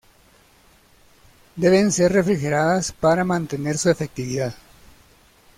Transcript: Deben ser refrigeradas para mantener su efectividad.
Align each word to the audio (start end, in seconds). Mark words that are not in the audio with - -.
Deben 1.55 1.91
ser 1.91 2.11
refrigeradas 2.11 2.91
para 2.91 3.23
mantener 3.23 3.77
su 3.77 3.91
efectividad. 3.91 4.55